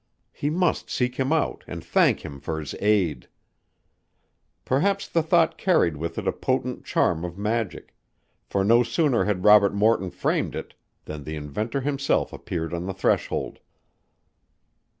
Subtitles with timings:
[0.31, 3.27] He must seek him out and thank him for his aid.
[4.65, 7.93] Perhaps the thought carried with it a potent charm of magic,
[8.43, 10.73] for no sooner had Robert Morton framed it
[11.05, 13.59] than the inventor himself appeared on the threshold.